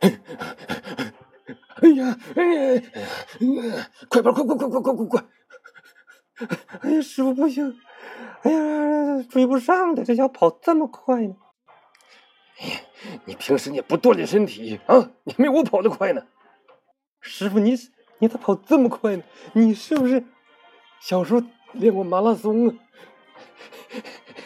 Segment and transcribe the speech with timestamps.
[0.00, 2.82] 哎呀，哎呀，
[4.08, 5.24] 快跑，快快快快快快！
[6.82, 7.78] 哎呀，师傅不行，
[8.42, 11.36] 哎呀，追不上他，这小跑这么快呢。
[13.24, 16.26] 你平时你也不锻炼身体啊，你没我跑得快呢。
[17.20, 17.74] 师傅，你
[18.18, 19.22] 你咋跑这么快呢？
[19.54, 20.24] 你是不是
[21.00, 21.42] 小时候
[21.72, 22.74] 练过马拉松啊？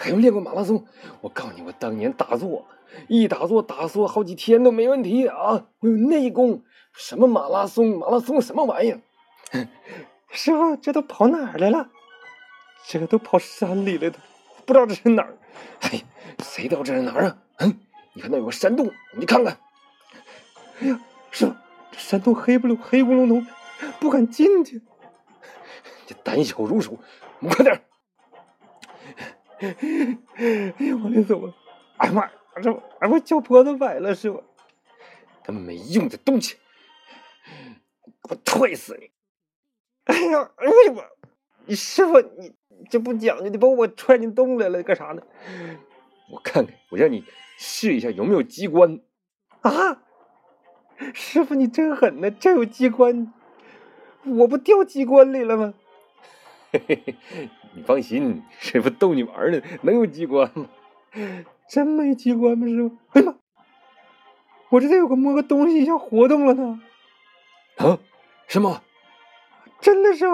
[0.05, 0.84] 还用练过马拉松？
[1.23, 2.66] 我告诉你，我当年打坐，
[3.09, 5.64] 一打坐打坐好几天都没问题啊！
[5.81, 6.62] 我有内功，
[6.93, 9.00] 什么马拉松，马拉松什么玩意儿？
[10.29, 11.89] 师傅，这都跑哪儿来了？
[12.86, 14.18] 这都跑山里来的，
[14.67, 15.39] 不知道这是哪儿。
[15.81, 16.03] 哎，
[16.43, 17.39] 谁知道这是哪儿啊？
[17.61, 17.81] 嗯，
[18.12, 19.57] 你看那有个山洞，你看看。
[20.81, 21.00] 哎呀，
[21.31, 21.54] 师傅，
[21.90, 23.46] 这山洞黑不溜黑咕隆咚，
[23.98, 24.82] 不敢进去。
[26.07, 26.98] 这胆小如鼠，
[27.39, 27.81] 我们快点！
[30.35, 31.54] 哎呀，往里走呀
[32.12, 32.31] 妈，
[32.62, 34.42] 这哎我脚脖子崴了，师傅。
[35.42, 36.56] 他没用的东西，
[38.29, 39.11] 我踹死你！
[40.05, 41.03] 哎呀，哎呀妈！
[41.67, 42.55] 你师傅，你
[42.89, 45.23] 这不讲究，你把我踹进洞来了，干啥呢？
[46.33, 47.25] 我看看，我让你
[47.59, 49.01] 试一下有没有机关
[49.61, 50.03] 啊！
[51.12, 53.33] 师傅，你真狠呢，这有机关，
[54.25, 55.75] 我不掉机关里了吗？
[56.75, 60.67] 嘿嘿嘿，你放心，师傅逗你玩呢，能有机关吗？
[61.70, 62.97] 真没机关吗，师傅？
[63.12, 63.36] 哎呀妈！
[64.70, 66.80] 我这有个摸个东西一下活动了呢。
[67.77, 67.98] 啊？
[68.48, 68.83] 什么？
[69.80, 70.27] 真的是？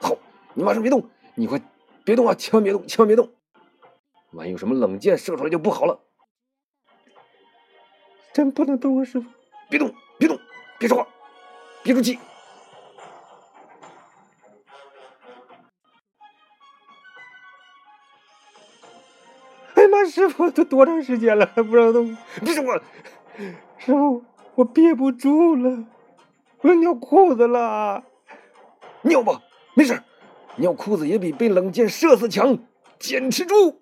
[0.00, 0.16] 好，
[0.54, 1.60] 你马上别动，你快
[2.04, 2.34] 别动啊！
[2.34, 3.30] 千万别动，千万别动，
[4.32, 6.00] 万一有什么冷箭射出来就不好了。
[8.32, 9.30] 真不能动啊，师傅！
[9.70, 10.36] 别动，别动，
[10.80, 11.08] 别说话，
[11.84, 12.18] 憋住气。
[20.06, 22.16] 师傅，都多长时间了还不让动？
[22.40, 22.74] 别说话，
[23.78, 24.22] 师傅，
[24.54, 25.84] 我憋不住了，
[26.60, 28.04] 我要尿裤子了。
[29.02, 29.40] 尿吧，
[29.74, 30.02] 没事，
[30.56, 32.58] 尿裤子也比被冷箭射死强，
[32.98, 33.80] 坚持住。